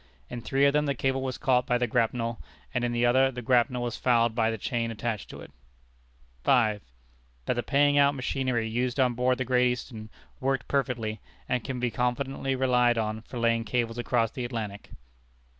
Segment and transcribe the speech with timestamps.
[0.31, 2.41] In three of them the cable was caught by the grapnel,
[2.73, 5.51] and in the other the grapnel was fouled by the chain attached to it.
[6.43, 6.81] 5.
[7.45, 10.09] That the paying out machinery used on board the Great Eastern
[10.39, 14.89] worked perfectly, and can be confidently relied on for laying cables across the Atlantic.